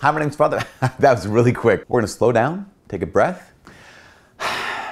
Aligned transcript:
Hi, 0.00 0.12
my 0.12 0.20
name's 0.20 0.36
Father. 0.36 0.62
that 0.80 1.10
was 1.12 1.26
really 1.26 1.52
quick. 1.52 1.82
We're 1.88 2.02
to 2.02 2.06
slow 2.06 2.30
down, 2.30 2.70
take 2.88 3.02
a 3.02 3.06
breath. 3.06 3.52
Hi, 4.38 4.84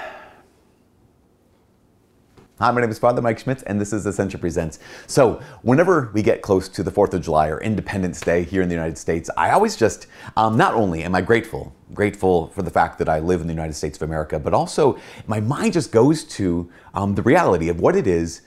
my 2.59 2.81
name 2.81 2.91
is 2.91 2.99
Father 2.99 3.23
Mike 3.23 3.39
Schmitz, 3.39 3.63
and 3.63 3.81
this 3.81 3.93
is 3.93 4.05
Ascension 4.05 4.41
Presents. 4.41 4.81
So, 5.07 5.41
whenever 5.63 6.11
we 6.13 6.23
get 6.23 6.43
close 6.43 6.69
to 6.71 6.83
the 6.83 6.91
4th 6.91 7.15
of 7.15 7.23
July 7.23 7.47
or 7.51 7.61
Independence 7.61 8.21
Day 8.21 8.43
here 8.43 8.63
in 8.63 8.69
the 8.69 8.75
United 8.75 8.99
States, 8.99 9.31
I 9.37 9.51
always 9.51 9.77
just, 9.77 10.09
um, 10.37 10.57
not 10.57 10.75
only 10.75 11.05
am 11.05 11.15
I 11.15 11.21
grateful, 11.21 11.73
grateful 11.95 12.49
for 12.49 12.63
the 12.63 12.71
fact 12.73 12.99
that 12.99 13.09
I 13.09 13.21
live 13.21 13.41
in 13.41 13.47
the 13.47 13.53
United 13.53 13.75
States 13.75 13.97
of 13.99 14.03
America, 14.03 14.41
but 14.41 14.55
also 14.55 14.99
my 15.29 15.39
mind 15.39 15.75
just 15.75 15.93
goes 15.93 16.25
to 16.25 16.69
um, 16.95 17.15
the 17.15 17.23
reality 17.23 17.69
of 17.69 17.79
what 17.79 17.95
it 17.95 18.09
is 18.09 18.41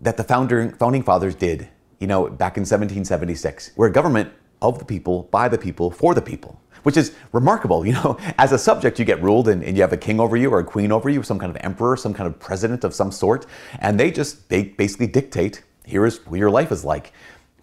that 0.00 0.16
the 0.16 0.24
founder, 0.24 0.74
founding 0.78 1.02
fathers 1.02 1.34
did, 1.34 1.68
you 1.98 2.06
know, 2.06 2.22
back 2.30 2.56
in 2.56 2.62
1776, 2.62 3.72
where 3.76 3.90
government 3.90 4.32
of 4.62 4.78
the 4.78 4.84
people, 4.84 5.24
by 5.30 5.48
the 5.48 5.58
people, 5.58 5.90
for 5.90 6.14
the 6.14 6.22
people 6.22 6.60
which 6.82 6.96
is 6.96 7.14
remarkable. 7.32 7.86
You 7.86 7.92
know, 7.92 8.18
as 8.38 8.52
a 8.52 8.58
subject, 8.58 8.98
you 8.98 9.04
get 9.04 9.22
ruled 9.22 9.48
and, 9.48 9.62
and, 9.62 9.76
you 9.76 9.82
have 9.82 9.92
a 9.92 9.96
king 9.96 10.20
over 10.20 10.36
you 10.36 10.50
or 10.50 10.60
a 10.60 10.64
queen 10.64 10.92
over 10.92 11.08
you, 11.08 11.22
some 11.22 11.38
kind 11.38 11.54
of 11.54 11.62
emperor, 11.62 11.96
some 11.96 12.14
kind 12.14 12.26
of 12.26 12.38
president 12.38 12.84
of 12.84 12.94
some 12.94 13.12
sort, 13.12 13.46
and 13.80 13.98
they 13.98 14.10
just 14.10 14.48
they 14.48 14.62
basically 14.64 15.06
dictate 15.06 15.62
here 15.84 16.06
is 16.06 16.24
what 16.26 16.38
your 16.38 16.50
life 16.50 16.72
is 16.72 16.84
like. 16.84 17.12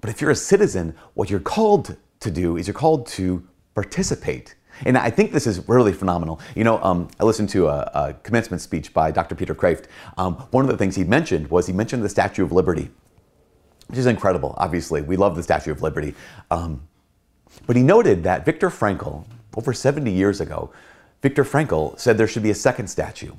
But 0.01 0.09
if 0.09 0.21
you're 0.21 0.31
a 0.31 0.35
citizen, 0.35 0.95
what 1.13 1.29
you're 1.29 1.39
called 1.39 1.95
to 2.19 2.31
do 2.31 2.57
is 2.57 2.67
you're 2.67 2.73
called 2.73 3.07
to 3.07 3.47
participate. 3.73 4.55
And 4.85 4.97
I 4.97 5.09
think 5.09 5.31
this 5.31 5.47
is 5.47 5.67
really 5.67 5.93
phenomenal. 5.93 6.39
You 6.55 6.63
know, 6.63 6.81
um, 6.83 7.07
I 7.19 7.23
listened 7.23 7.49
to 7.49 7.67
a, 7.67 7.91
a, 7.93 8.13
commencement 8.21 8.61
speech 8.61 8.93
by 8.93 9.09
Dr. 9.09 9.33
Peter 9.33 9.55
Kreeft. 9.55 9.85
Um, 10.17 10.35
one 10.51 10.65
of 10.65 10.69
the 10.69 10.77
things 10.77 10.95
he 10.95 11.03
mentioned 11.03 11.49
was 11.49 11.65
he 11.65 11.73
mentioned 11.73 12.03
the 12.03 12.09
Statue 12.09 12.43
of 12.43 12.51
Liberty, 12.51 12.91
which 13.87 13.97
is 13.97 14.05
incredible. 14.05 14.53
Obviously, 14.57 15.01
we 15.01 15.17
love 15.17 15.35
the 15.35 15.43
Statue 15.43 15.71
of 15.71 15.81
Liberty. 15.81 16.13
Um, 16.51 16.87
but 17.65 17.75
he 17.75 17.83
noted 17.83 18.23
that 18.23 18.45
Viktor 18.45 18.69
Frankl, 18.69 19.25
over 19.55 19.73
70 19.73 20.11
years 20.11 20.41
ago, 20.41 20.71
Viktor 21.21 21.43
Frankl 21.43 21.97
said 21.99 22.17
there 22.17 22.27
should 22.27 22.43
be 22.43 22.51
a 22.51 22.55
second 22.55 22.87
statue. 22.87 23.33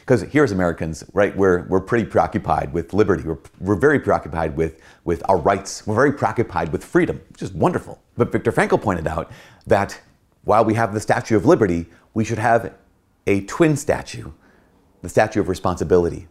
Because 0.00 0.22
here 0.22 0.44
as 0.44 0.52
Americans, 0.52 1.04
right, 1.12 1.36
we're, 1.36 1.62
we're 1.64 1.80
pretty 1.80 2.04
preoccupied 2.04 2.72
with 2.72 2.92
liberty. 2.92 3.22
We're, 3.22 3.38
we're 3.60 3.76
very 3.76 3.98
preoccupied 3.98 4.56
with, 4.56 4.80
with 5.04 5.22
our 5.28 5.36
rights. 5.36 5.86
We're 5.86 5.94
very 5.94 6.12
preoccupied 6.12 6.72
with 6.72 6.84
freedom, 6.84 7.20
which 7.30 7.42
is 7.42 7.52
wonderful. 7.52 8.00
But 8.16 8.32
Viktor 8.32 8.52
Frankl 8.52 8.80
pointed 8.80 9.06
out 9.06 9.30
that 9.66 10.00
while 10.44 10.64
we 10.64 10.74
have 10.74 10.94
the 10.94 11.00
Statue 11.00 11.36
of 11.36 11.46
Liberty, 11.46 11.86
we 12.14 12.24
should 12.24 12.38
have 12.38 12.72
a 13.26 13.42
twin 13.42 13.76
statue, 13.76 14.30
the 15.02 15.08
Statue 15.08 15.40
of 15.40 15.48
Responsibility, 15.48 16.28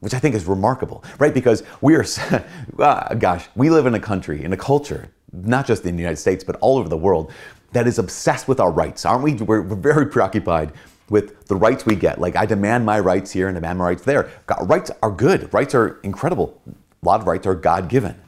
which 0.00 0.14
I 0.14 0.18
think 0.18 0.34
is 0.34 0.46
remarkable, 0.46 1.04
right? 1.18 1.34
Because 1.34 1.62
we 1.80 1.96
are, 1.96 2.04
ah, 2.78 3.14
gosh, 3.18 3.46
we 3.54 3.70
live 3.70 3.86
in 3.86 3.94
a 3.94 4.00
country, 4.00 4.44
in 4.44 4.52
a 4.52 4.56
culture 4.56 5.10
not 5.32 5.66
just 5.66 5.84
in 5.84 5.96
the 5.96 6.02
United 6.02 6.16
States, 6.16 6.44
but 6.44 6.56
all 6.56 6.78
over 6.78 6.88
the 6.88 6.96
world, 6.96 7.32
that 7.72 7.86
is 7.86 7.98
obsessed 7.98 8.48
with 8.48 8.60
our 8.60 8.70
rights, 8.70 9.04
aren't 9.04 9.22
we? 9.22 9.34
We're, 9.34 9.62
we're 9.62 9.76
very 9.76 10.06
preoccupied 10.06 10.72
with 11.10 11.46
the 11.46 11.56
rights 11.56 11.86
we 11.86 11.96
get. 11.96 12.20
Like, 12.20 12.36
I 12.36 12.46
demand 12.46 12.86
my 12.86 12.98
rights 12.98 13.30
here 13.30 13.48
and 13.48 13.54
demand 13.54 13.78
my 13.78 13.86
rights 13.86 14.04
there. 14.04 14.30
God, 14.46 14.68
rights 14.68 14.90
are 15.02 15.10
good, 15.10 15.52
rights 15.52 15.74
are 15.74 16.00
incredible. 16.02 16.60
A 16.68 17.06
lot 17.06 17.20
of 17.20 17.26
rights 17.26 17.46
are 17.46 17.54
God 17.54 17.88
given. 17.88 18.20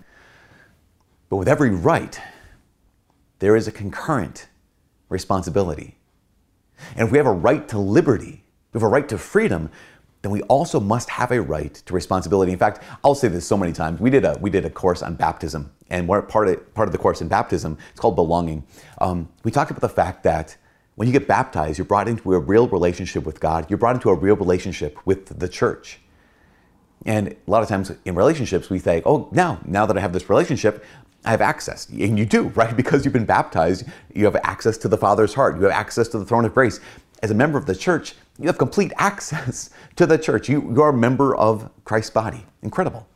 But 1.29 1.37
with 1.37 1.49
every 1.49 1.71
right, 1.71 2.21
there 3.39 3.57
is 3.57 3.67
a 3.67 3.73
concurrent 3.73 4.49
responsibility. 5.09 5.97
And 6.97 7.07
if 7.07 7.13
we 7.13 7.19
have 7.19 7.27
a 7.27 7.33
right 7.33 7.67
to 7.69 7.79
liberty, 7.79 8.45
we 8.73 8.79
have 8.79 8.83
a 8.83 8.89
right 8.89 9.09
to 9.09 9.19
freedom, 9.19 9.71
then 10.23 10.31
we 10.33 10.43
also 10.43 10.79
must 10.81 11.09
have 11.09 11.33
a 11.33 11.41
right 11.41 11.75
to 11.75 11.95
responsibility. 11.95 12.53
In 12.53 12.59
fact, 12.59 12.83
I'll 13.03 13.15
say 13.15 13.29
this 13.29 13.47
so 13.47 13.57
many 13.57 13.73
times. 13.73 14.01
We 14.01 14.11
did 14.11 14.25
a 14.25 14.37
we 14.41 14.51
did 14.51 14.65
a 14.65 14.71
course 14.71 15.03
on 15.03 15.15
baptism, 15.15 15.73
and 15.89 16.07
part 16.09 16.49
of 16.49 16.75
part 16.75 16.89
of 16.89 16.93
the 16.93 16.99
course 16.99 17.21
in 17.21 17.29
baptism 17.29 17.79
it's 17.91 18.01
called 18.01 18.17
belonging. 18.17 18.65
Um, 18.99 19.29
we 19.45 19.51
talked 19.51 19.71
about 19.71 19.81
the 19.81 19.89
fact 19.89 20.23
that 20.25 20.57
when 20.97 21.09
you 21.09 21.13
get 21.13 21.27
baptized, 21.27 21.79
you're 21.79 21.87
brought 21.87 22.09
into 22.09 22.35
a 22.35 22.39
real 22.39 22.69
relationship 22.69 23.25
with 23.25 23.41
God. 23.41 23.67
You're 23.71 23.79
brought 23.79 23.95
into 23.95 24.11
a 24.11 24.15
real 24.15 24.37
relationship 24.37 24.99
with 25.07 25.39
the 25.39 25.49
church. 25.49 26.01
And 27.07 27.29
a 27.29 27.51
lot 27.51 27.63
of 27.63 27.69
times 27.71 27.91
in 28.05 28.15
relationships, 28.15 28.69
we 28.69 28.79
think, 28.79 29.07
oh, 29.07 29.29
now 29.33 29.61
now 29.65 29.87
that 29.87 29.97
I 29.97 30.01
have 30.01 30.13
this 30.13 30.29
relationship, 30.29 30.85
I 31.25 31.31
have 31.31 31.41
access. 31.41 31.89
And 31.89 32.19
you 32.19 32.27
do, 32.27 32.49
right? 32.49 32.77
Because 32.81 33.05
you've 33.05 33.15
been 33.15 33.25
baptized, 33.25 33.85
you 34.15 34.25
have 34.27 34.37
access 34.37 34.77
to 34.79 34.89
the 34.89 34.99
Father's 34.99 35.35
heart. 35.35 35.57
You 35.57 35.63
have 35.63 35.73
access 35.73 36.09
to 36.09 36.19
the 36.19 36.25
throne 36.25 36.45
of 36.45 36.53
grace. 36.53 36.81
As 37.23 37.31
a 37.31 37.35
member 37.35 37.59
of 37.59 37.67
the 37.67 37.75
church, 37.75 38.15
you 38.39 38.47
have 38.47 38.59
complete 38.59 38.93
access 38.97 39.71
to 39.97 40.07
the 40.07 40.19
church. 40.19 40.49
You, 40.49 40.63
you 40.73 40.83
are 40.83 40.91
a 40.91 40.97
member 40.97 41.37
of 41.37 41.71
Christ's 41.85 42.11
body. 42.11 42.47
Incredible. 42.63 43.07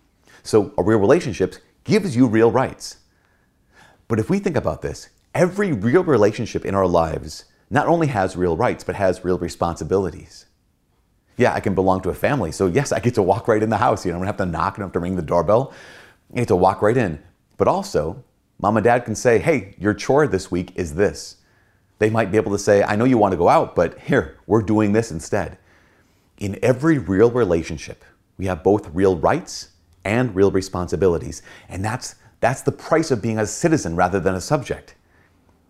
So, 0.43 0.75
a 0.77 0.83
real 0.83 0.99
relationship 0.99 1.57
gives 1.85 2.15
you 2.15 2.27
real 2.27 2.51
rights. 2.51 2.99
But 4.09 4.19
if 4.19 4.29
we 4.29 4.39
think 4.39 4.57
about 4.57 4.83
this, 4.83 5.09
every 5.35 5.73
real 5.73 6.05
relationship 6.05 6.65
in 6.65 6.75
our 6.75 6.87
lives 6.87 7.47
not 7.71 7.87
only 7.87 8.09
has 8.09 8.37
real 8.37 8.57
rights, 8.57 8.85
but 8.85 8.95
has 8.95 9.25
real 9.25 9.39
responsibilities. 9.39 10.47
Yeah, 11.37 11.55
I 11.55 11.61
can 11.61 11.75
belong 11.75 12.03
to 12.03 12.11
a 12.11 12.15
family. 12.15 12.53
So, 12.53 12.67
yes, 12.67 12.93
I 12.93 13.01
get 13.01 13.15
to 13.15 13.23
walk 13.23 13.49
right 13.49 13.63
in 13.63 13.71
the 13.71 13.79
house. 13.79 14.05
You 14.05 14.13
know, 14.13 14.19
I 14.19 14.21
don't 14.21 14.27
have 14.27 14.37
to 14.37 14.47
knock, 14.47 14.75
I 14.75 14.77
don't 14.79 14.89
have 14.89 14.93
to 14.93 15.01
ring 15.01 15.17
the 15.17 15.23
doorbell. 15.23 15.73
I 16.33 16.41
get 16.41 16.49
to 16.49 16.57
walk 16.57 16.83
right 16.83 16.97
in. 16.97 17.23
But 17.57 17.69
also, 17.69 18.23
mom 18.61 18.77
and 18.77 18.85
dad 18.85 19.05
can 19.05 19.15
say, 19.15 19.39
hey, 19.39 19.75
your 19.79 19.95
chore 19.95 20.27
this 20.27 20.51
week 20.51 20.73
is 20.77 20.95
this. 20.95 21.39
They 22.05 22.11
might 22.11 22.31
be 22.31 22.37
able 22.37 22.53
to 22.53 22.59
say, 22.59 22.83
I 22.83 22.97
know 22.97 23.07
you 23.07 23.17
want 23.17 23.33
to 23.33 23.39
go 23.39 23.49
out, 23.49 23.75
but 23.75 23.99
here, 23.99 24.37
we're 24.47 24.61
doing 24.61 24.93
this 24.93 25.11
instead. 25.11 25.57
In 26.37 26.59
every 26.63 26.99
real 26.99 27.31
relationship, 27.31 28.05
we 28.37 28.45
have 28.45 28.63
both 28.63 28.91
real 28.93 29.17
rights 29.17 29.69
and 30.05 30.35
real 30.37 30.51
responsibilities. 30.51 31.41
And 31.71 31.83
that's, 31.83 32.17
that's 32.41 32.61
the 32.61 32.73
price 32.73 33.11
of 33.11 33.23
being 33.23 33.39
a 33.39 33.47
citizen 33.47 33.97
rather 33.97 34.21
than 34.21 34.35
a 34.35 34.41
subject. 34.43 34.97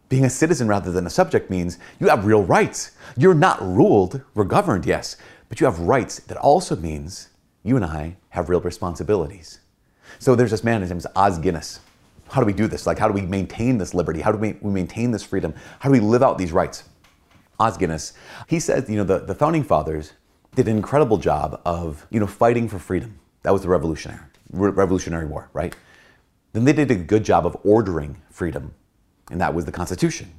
Being 0.09 0.25
a 0.25 0.28
citizen 0.28 0.67
rather 0.67 0.91
than 0.91 1.06
a 1.06 1.11
subject 1.11 1.50
means 1.50 1.78
you 2.00 2.09
have 2.09 2.27
real 2.27 2.43
rights. 2.43 2.97
You're 3.16 3.33
not 3.33 3.62
ruled, 3.62 4.21
we're 4.34 4.43
governed, 4.43 4.87
yes, 4.87 5.16
but 5.49 5.61
you 5.61 5.66
have 5.66 5.78
rights. 5.78 6.19
That 6.19 6.39
also 6.39 6.75
means 6.75 7.28
you 7.62 7.77
and 7.77 7.84
I 7.84 8.16
have 8.31 8.49
real 8.49 8.61
responsibilities. 8.61 9.61
So 10.19 10.34
there's 10.34 10.51
this 10.51 10.65
man, 10.65 10.81
his 10.81 10.91
name 10.91 10.99
is 10.99 11.06
Os 11.15 11.39
Guinness 11.39 11.78
how 12.30 12.40
do 12.40 12.46
we 12.46 12.52
do 12.52 12.66
this? 12.66 12.86
Like, 12.86 12.98
how 12.98 13.08
do 13.08 13.14
we 13.14 13.22
maintain 13.22 13.78
this 13.78 13.94
liberty? 13.94 14.20
How 14.20 14.32
do 14.32 14.38
we, 14.38 14.56
we 14.60 14.70
maintain 14.70 15.10
this 15.10 15.22
freedom? 15.22 15.54
How 15.78 15.88
do 15.88 15.92
we 15.92 16.00
live 16.00 16.22
out 16.22 16.38
these 16.38 16.52
rights? 16.52 16.84
Os 17.60 17.76
Guinness, 17.76 18.14
he 18.48 18.58
says, 18.58 18.88
you 18.88 18.96
know, 18.96 19.04
the, 19.04 19.20
the 19.20 19.34
founding 19.34 19.62
fathers 19.62 20.12
did 20.54 20.66
an 20.68 20.76
incredible 20.76 21.18
job 21.18 21.60
of, 21.64 22.06
you 22.10 22.18
know, 22.18 22.26
fighting 22.26 22.68
for 22.68 22.78
freedom. 22.78 23.18
That 23.42 23.52
was 23.52 23.62
the 23.62 23.68
revolutionary, 23.68 24.20
Re- 24.50 24.70
Revolutionary 24.70 25.26
War, 25.26 25.50
right? 25.52 25.76
Then 26.52 26.64
they 26.64 26.72
did 26.72 26.90
a 26.90 26.96
good 26.96 27.24
job 27.24 27.46
of 27.46 27.56
ordering 27.64 28.22
freedom, 28.30 28.74
and 29.30 29.41
that 29.41 29.54
was 29.54 29.64
the 29.64 29.72
Constitution. 29.72 30.32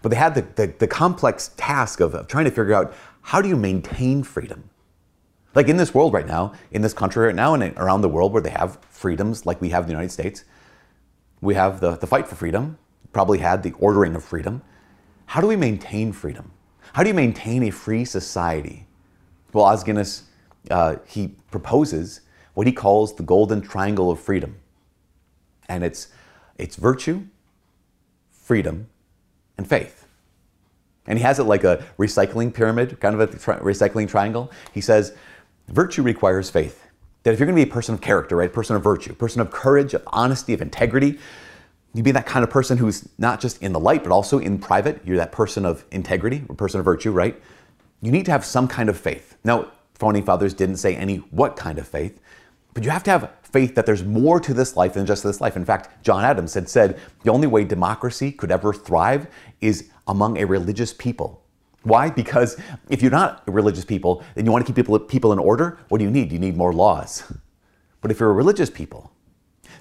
But 0.00 0.10
they 0.10 0.16
had 0.16 0.34
the, 0.34 0.42
the, 0.42 0.74
the 0.78 0.86
complex 0.86 1.50
task 1.56 2.00
of, 2.00 2.14
of 2.14 2.26
trying 2.26 2.44
to 2.44 2.50
figure 2.50 2.74
out 2.74 2.94
how 3.22 3.40
do 3.40 3.48
you 3.48 3.56
maintain 3.56 4.22
freedom? 4.22 4.70
Like 5.54 5.68
in 5.68 5.76
this 5.76 5.94
world 5.94 6.12
right 6.14 6.26
now, 6.26 6.54
in 6.70 6.82
this 6.82 6.94
country 6.94 7.26
right 7.26 7.34
now, 7.34 7.54
and 7.54 7.76
around 7.76 8.00
the 8.00 8.08
world 8.08 8.32
where 8.32 8.42
they 8.42 8.50
have 8.50 8.78
freedoms 8.88 9.44
like 9.44 9.60
we 9.60 9.68
have 9.68 9.84
in 9.84 9.88
the 9.88 9.92
United 9.92 10.10
States, 10.10 10.44
we 11.42 11.54
have 11.54 11.80
the, 11.80 11.96
the 11.96 12.06
fight 12.06 12.26
for 12.26 12.36
freedom, 12.36 12.78
probably 13.12 13.38
had 13.38 13.62
the 13.62 13.72
ordering 13.72 14.14
of 14.14 14.24
freedom. 14.24 14.62
How 15.26 15.42
do 15.42 15.46
we 15.46 15.56
maintain 15.56 16.12
freedom? 16.12 16.52
How 16.94 17.02
do 17.02 17.08
you 17.08 17.14
maintain 17.14 17.62
a 17.64 17.70
free 17.70 18.06
society? 18.06 18.86
Well, 19.52 19.64
Os 19.64 19.82
Guinness, 19.84 20.24
uh, 20.70 20.96
he 21.06 21.34
proposes 21.50 22.20
what 22.54 22.66
he 22.66 22.72
calls 22.72 23.16
the 23.16 23.22
golden 23.22 23.60
triangle 23.60 24.10
of 24.10 24.20
freedom. 24.20 24.56
And 25.68 25.82
it's, 25.84 26.08
it's 26.56 26.76
virtue, 26.76 27.26
freedom, 28.30 28.88
and 29.58 29.66
faith. 29.66 30.06
And 31.06 31.18
he 31.18 31.24
has 31.24 31.38
it 31.40 31.44
like 31.44 31.64
a 31.64 31.84
recycling 31.98 32.54
pyramid, 32.54 33.00
kind 33.00 33.20
of 33.20 33.34
a 33.34 33.38
tri- 33.38 33.58
recycling 33.58 34.08
triangle. 34.08 34.52
He 34.72 34.80
says, 34.80 35.14
virtue 35.68 36.02
requires 36.02 36.50
faith 36.50 36.81
that 37.22 37.32
if 37.32 37.38
you're 37.38 37.46
going 37.46 37.56
to 37.56 37.64
be 37.64 37.70
a 37.70 37.72
person 37.72 37.94
of 37.94 38.00
character, 38.00 38.36
right, 38.36 38.50
a 38.50 38.52
person 38.52 38.76
of 38.76 38.82
virtue, 38.82 39.12
a 39.12 39.14
person 39.14 39.40
of 39.40 39.50
courage, 39.50 39.94
of 39.94 40.02
honesty, 40.08 40.52
of 40.54 40.60
integrity, 40.60 41.18
you 41.94 42.02
be 42.02 42.10
that 42.12 42.26
kind 42.26 42.42
of 42.42 42.50
person 42.50 42.78
who's 42.78 43.08
not 43.18 43.40
just 43.40 43.62
in 43.62 43.72
the 43.72 43.80
light, 43.80 44.02
but 44.02 44.12
also 44.12 44.38
in 44.38 44.58
private. 44.58 45.00
You're 45.04 45.18
that 45.18 45.32
person 45.32 45.66
of 45.66 45.84
integrity, 45.90 46.44
a 46.48 46.54
person 46.54 46.80
of 46.80 46.84
virtue, 46.84 47.12
right? 47.12 47.40
You 48.00 48.10
need 48.10 48.24
to 48.26 48.32
have 48.32 48.44
some 48.44 48.66
kind 48.66 48.88
of 48.88 48.98
faith. 48.98 49.36
Now, 49.44 49.70
founding 49.94 50.24
fathers 50.24 50.54
didn't 50.54 50.76
say 50.76 50.96
any 50.96 51.16
what 51.16 51.56
kind 51.56 51.78
of 51.78 51.86
faith, 51.86 52.18
but 52.74 52.84
you 52.84 52.90
have 52.90 53.04
to 53.04 53.10
have 53.10 53.30
faith 53.42 53.74
that 53.74 53.84
there's 53.84 54.02
more 54.02 54.40
to 54.40 54.54
this 54.54 54.76
life 54.76 54.94
than 54.94 55.04
just 55.04 55.22
this 55.22 55.40
life. 55.40 55.56
In 55.56 55.64
fact, 55.64 56.02
John 56.02 56.24
Adams 56.24 56.54
had 56.54 56.68
said 56.68 56.98
the 57.22 57.30
only 57.30 57.46
way 57.46 57.64
democracy 57.64 58.32
could 58.32 58.50
ever 58.50 58.72
thrive 58.72 59.26
is 59.60 59.90
among 60.06 60.38
a 60.38 60.46
religious 60.46 60.94
people. 60.94 61.41
Why? 61.84 62.10
Because 62.10 62.56
if 62.90 63.02
you're 63.02 63.10
not 63.10 63.42
religious 63.46 63.84
people, 63.84 64.24
then 64.34 64.46
you 64.46 64.52
want 64.52 64.66
to 64.66 64.72
keep 64.72 64.76
people, 64.76 64.98
people 65.00 65.32
in 65.32 65.38
order. 65.40 65.78
What 65.88 65.98
do 65.98 66.04
you 66.04 66.10
need? 66.10 66.32
You 66.32 66.38
need 66.38 66.56
more 66.56 66.72
laws. 66.72 67.32
But 68.02 68.10
if 68.10 68.20
you're 68.20 68.30
a 68.30 68.34
religious 68.34 68.70
people, 68.70 69.12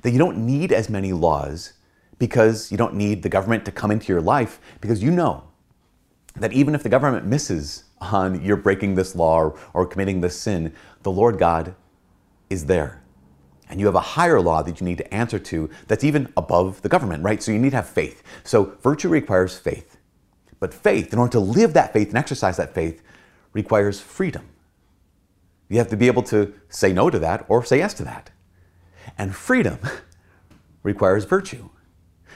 then 0.04 0.14
you 0.14 0.20
don't 0.20 0.38
need 0.46 0.72
as 0.74 0.90
many 0.90 1.14
laws 1.14 1.74
because 2.20 2.72
you 2.72 2.78
don't 2.78 2.96
need 2.96 3.24
the 3.24 3.30
government 3.30 3.66
to 3.66 3.72
come 3.72 3.92
into 3.92 4.14
your 4.14 4.22
life 4.22 4.60
because 4.82 5.04
you 5.04 5.12
know 5.12 5.44
that 6.36 6.54
even 6.54 6.76
if 6.76 6.84
the 6.84 6.90
government 6.90 7.26
misses 7.26 7.86
on 8.02 8.44
you're 8.44 8.58
breaking 8.58 8.96
this 8.96 9.16
law 9.16 9.38
or, 9.40 9.60
or 9.74 9.86
committing 9.88 10.22
this 10.22 10.40
sin, 10.40 10.74
the 11.04 11.12
Lord 11.12 11.40
God 11.40 11.76
is 12.50 12.66
there. 12.68 13.02
and 13.70 13.80
you 13.80 13.86
have 13.88 13.96
a 13.96 14.02
higher 14.02 14.42
law 14.42 14.62
that 14.64 14.82
you 14.82 14.86
need 14.86 15.00
to 15.00 15.14
answer 15.14 15.40
to 15.40 15.70
that's 15.88 16.04
even 16.04 16.32
above 16.38 16.82
the 16.84 16.90
government, 16.90 17.24
right? 17.24 17.42
So 17.44 17.52
you 17.52 17.60
need 17.60 17.72
to 17.72 17.78
have 17.78 17.90
faith. 17.90 18.24
So 18.44 18.76
virtue 18.84 19.10
requires 19.10 19.58
faith. 19.58 19.91
But 20.62 20.76
faith, 20.76 21.12
in 21.12 21.18
order 21.18 21.32
to 21.32 21.40
live 21.40 21.74
that 21.74 21.92
faith 21.92 22.10
and 22.10 22.18
exercise 22.18 22.56
that 22.58 22.74
faith, 22.74 23.02
requires 23.52 24.00
freedom. 24.00 24.48
You 25.68 25.80
have 25.80 25.90
to 25.90 25.98
be 25.98 26.08
able 26.08 26.22
to 26.24 26.54
say 26.70 26.94
no 26.94 27.10
to 27.10 27.18
that 27.20 27.46
or 27.50 27.66
say 27.66 27.80
yes 27.80 27.96
to 27.96 28.04
that. 28.04 28.30
And 29.18 29.36
freedom 29.36 29.80
requires 30.84 31.26
virtue. 31.26 31.70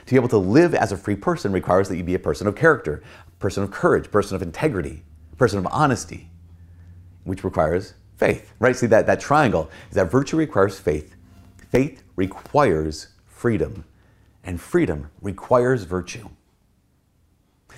To 0.06 0.10
be 0.10 0.16
able 0.16 0.28
to 0.28 0.38
live 0.38 0.74
as 0.74 0.90
a 0.90 0.96
free 0.96 1.14
person 1.14 1.52
requires 1.52 1.88
that 1.88 1.96
you 1.96 2.02
be 2.02 2.14
a 2.14 2.18
person 2.18 2.48
of 2.48 2.56
character, 2.56 3.00
a 3.28 3.30
person 3.38 3.62
of 3.62 3.70
courage, 3.70 4.06
a 4.06 4.10
person 4.10 4.34
of 4.34 4.42
integrity, 4.42 5.04
a 5.32 5.36
person 5.36 5.60
of 5.60 5.66
honesty, 5.70 6.28
which 7.22 7.44
requires 7.44 7.94
faith. 8.16 8.52
Right? 8.58 8.74
See 8.74 8.86
that, 8.88 9.06
that 9.06 9.20
triangle 9.20 9.70
is 9.88 9.94
that 9.94 10.10
virtue 10.10 10.36
requires 10.36 10.80
faith, 10.80 11.14
faith 11.70 12.02
requires 12.16 13.08
freedom, 13.24 13.84
and 14.42 14.60
freedom 14.60 15.10
requires 15.20 15.84
virtue. 15.84 16.28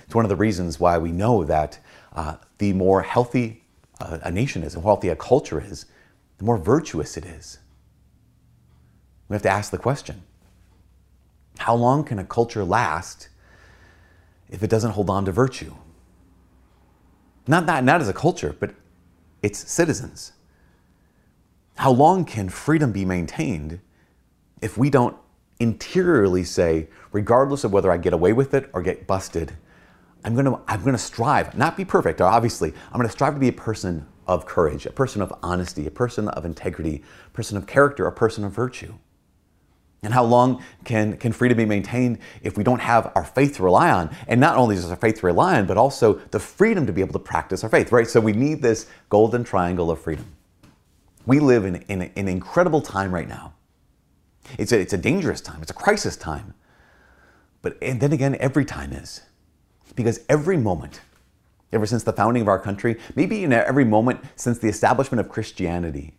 It's 0.03 0.15
one 0.15 0.25
of 0.25 0.29
the 0.29 0.35
reasons 0.35 0.79
why 0.79 0.97
we 0.97 1.11
know 1.11 1.43
that 1.43 1.79
uh, 2.13 2.37
the 2.57 2.73
more 2.73 3.01
healthy 3.01 3.63
uh, 3.99 4.19
a 4.23 4.31
nation 4.31 4.63
is, 4.63 4.73
the 4.73 4.79
more 4.79 4.93
healthy 4.93 5.09
a 5.09 5.15
culture 5.15 5.61
is, 5.61 5.85
the 6.37 6.45
more 6.45 6.57
virtuous 6.57 7.17
it 7.17 7.25
is. 7.25 7.59
We 9.27 9.35
have 9.35 9.43
to 9.43 9.49
ask 9.49 9.71
the 9.71 9.77
question 9.77 10.23
how 11.59 11.75
long 11.75 12.03
can 12.03 12.19
a 12.19 12.23
culture 12.23 12.63
last 12.63 13.27
if 14.49 14.63
it 14.63 14.69
doesn't 14.69 14.91
hold 14.91 15.09
on 15.09 15.25
to 15.25 15.31
virtue? 15.31 15.75
Not, 17.45 17.65
that, 17.65 17.83
not 17.83 18.01
as 18.01 18.07
a 18.07 18.13
culture, 18.13 18.55
but 18.59 18.73
its 19.41 19.69
citizens. 19.69 20.33
How 21.75 21.91
long 21.91 22.25
can 22.25 22.49
freedom 22.49 22.91
be 22.91 23.05
maintained 23.05 23.79
if 24.61 24.77
we 24.77 24.89
don't 24.89 25.15
interiorly 25.59 26.43
say, 26.43 26.87
regardless 27.11 27.63
of 27.63 27.73
whether 27.73 27.91
I 27.91 27.97
get 27.97 28.13
away 28.13 28.33
with 28.33 28.53
it 28.53 28.69
or 28.73 28.81
get 28.81 29.07
busted, 29.07 29.53
I'm 30.23 30.35
gonna, 30.35 30.59
I'm 30.67 30.83
gonna 30.83 30.97
strive, 30.97 31.57
not 31.57 31.77
be 31.77 31.85
perfect, 31.85 32.21
obviously, 32.21 32.73
I'm 32.91 32.99
gonna 32.99 33.09
strive 33.09 33.33
to 33.33 33.39
be 33.39 33.47
a 33.47 33.53
person 33.53 34.05
of 34.27 34.45
courage, 34.45 34.85
a 34.85 34.91
person 34.91 35.21
of 35.21 35.33
honesty, 35.41 35.87
a 35.87 35.91
person 35.91 36.27
of 36.29 36.45
integrity, 36.45 37.03
a 37.27 37.29
person 37.31 37.57
of 37.57 37.65
character, 37.65 38.05
a 38.05 38.11
person 38.11 38.43
of 38.43 38.51
virtue. 38.51 38.93
And 40.01 40.13
how 40.13 40.23
long 40.23 40.63
can, 40.85 41.17
can 41.17 41.33
freedom 41.33 41.57
be 41.57 41.65
maintained 41.65 42.19
if 42.41 42.57
we 42.57 42.63
don't 42.63 42.79
have 42.79 43.11
our 43.15 43.25
faith 43.25 43.57
to 43.57 43.63
rely 43.63 43.91
on? 43.91 44.15
And 44.27 44.39
not 44.39 44.55
only 44.55 44.75
is 44.75 44.89
our 44.89 44.95
faith 44.95 45.23
rely 45.23 45.57
on, 45.57 45.65
but 45.65 45.77
also 45.77 46.13
the 46.31 46.39
freedom 46.39 46.85
to 46.85 46.93
be 46.93 47.01
able 47.01 47.13
to 47.13 47.19
practice 47.19 47.63
our 47.63 47.69
faith, 47.69 47.91
right? 47.91 48.07
So 48.07 48.21
we 48.21 48.31
need 48.31 48.61
this 48.61 48.87
golden 49.09 49.43
triangle 49.43 49.91
of 49.91 49.99
freedom. 49.99 50.25
We 51.25 51.39
live 51.39 51.65
in, 51.65 51.77
in 51.89 52.01
an 52.15 52.27
incredible 52.27 52.81
time 52.81 53.13
right 53.13 53.27
now. 53.27 53.53
It's 54.57 54.71
a, 54.71 54.79
it's 54.79 54.93
a 54.93 54.97
dangerous 54.97 55.41
time, 55.41 55.61
it's 55.61 55.71
a 55.71 55.75
crisis 55.75 56.15
time. 56.15 56.53
But 57.61 57.77
and 57.81 57.99
then 57.99 58.13
again, 58.13 58.37
every 58.39 58.63
time 58.63 58.93
is. 58.93 59.21
Because 59.95 60.21
every 60.29 60.57
moment, 60.57 61.01
ever 61.71 61.85
since 61.85 62.03
the 62.03 62.13
founding 62.13 62.41
of 62.41 62.47
our 62.47 62.59
country, 62.59 62.97
maybe 63.15 63.43
in 63.43 63.53
every 63.53 63.85
moment 63.85 64.21
since 64.35 64.57
the 64.57 64.67
establishment 64.67 65.19
of 65.19 65.29
Christianity, 65.29 66.15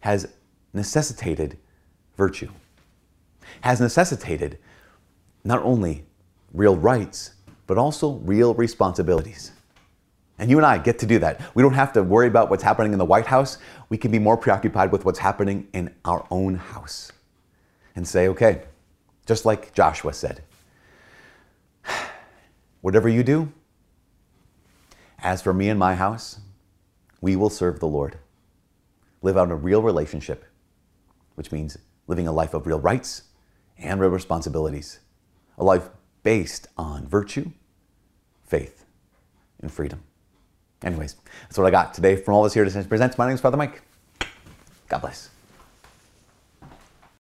has 0.00 0.28
necessitated 0.72 1.58
virtue, 2.16 2.50
has 3.62 3.80
necessitated 3.80 4.58
not 5.44 5.62
only 5.62 6.04
real 6.52 6.76
rights, 6.76 7.32
but 7.66 7.78
also 7.78 8.14
real 8.24 8.54
responsibilities. 8.54 9.52
And 10.38 10.48
you 10.48 10.56
and 10.56 10.66
I 10.66 10.78
get 10.78 10.98
to 11.00 11.06
do 11.06 11.18
that. 11.18 11.40
We 11.54 11.62
don't 11.62 11.74
have 11.74 11.92
to 11.94 12.02
worry 12.02 12.28
about 12.28 12.48
what's 12.48 12.62
happening 12.62 12.92
in 12.92 12.98
the 12.98 13.04
White 13.04 13.26
House. 13.26 13.58
We 13.88 13.98
can 13.98 14.12
be 14.12 14.18
more 14.18 14.36
preoccupied 14.36 14.92
with 14.92 15.04
what's 15.04 15.18
happening 15.18 15.66
in 15.72 15.94
our 16.04 16.26
own 16.30 16.54
house 16.54 17.10
and 17.96 18.06
say, 18.06 18.28
okay, 18.28 18.62
just 19.26 19.44
like 19.44 19.74
Joshua 19.74 20.12
said, 20.12 20.42
whatever 22.88 23.06
you 23.06 23.22
do, 23.22 23.52
as 25.18 25.42
for 25.42 25.52
me 25.52 25.68
and 25.68 25.78
my 25.78 25.94
house, 25.94 26.40
we 27.20 27.36
will 27.36 27.50
serve 27.50 27.80
the 27.80 27.86
Lord. 27.86 28.16
Live 29.20 29.36
out 29.36 29.50
a 29.50 29.54
real 29.54 29.82
relationship, 29.82 30.46
which 31.34 31.52
means 31.52 31.76
living 32.06 32.26
a 32.26 32.32
life 32.32 32.54
of 32.54 32.66
real 32.66 32.80
rights 32.80 33.24
and 33.76 34.00
real 34.00 34.08
responsibilities, 34.08 35.00
a 35.58 35.64
life 35.64 35.90
based 36.22 36.68
on 36.78 37.06
virtue, 37.06 37.50
faith, 38.46 38.86
and 39.60 39.70
freedom. 39.70 40.02
Anyways, 40.82 41.16
that's 41.42 41.58
what 41.58 41.66
I 41.66 41.70
got 41.70 41.92
today 41.92 42.16
from 42.16 42.32
all 42.32 42.42
of 42.42 42.46
us 42.46 42.54
here 42.54 42.64
to 42.64 42.84
presents. 42.84 43.18
My 43.18 43.26
name 43.26 43.34
is 43.34 43.42
Father 43.42 43.58
Mike. 43.58 43.82
God 44.88 45.02
bless. 45.02 45.28